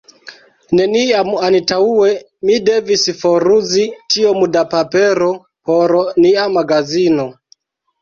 [0.77, 2.15] Neniam antaŭe
[2.49, 5.31] mi devis foruzi tiom da papero
[5.71, 7.33] por nia magazino.